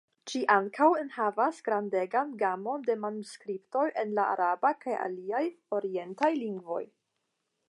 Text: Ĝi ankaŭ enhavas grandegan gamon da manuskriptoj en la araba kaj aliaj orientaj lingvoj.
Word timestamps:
Ĝi 0.29 0.39
ankaŭ 0.53 0.85
enhavas 1.01 1.59
grandegan 1.67 2.31
gamon 2.41 2.87
da 2.89 2.97
manuskriptoj 3.03 3.87
en 4.05 4.17
la 4.21 4.27
araba 4.33 4.75
kaj 4.83 4.97
aliaj 5.05 5.47
orientaj 5.83 6.35
lingvoj. 6.45 6.85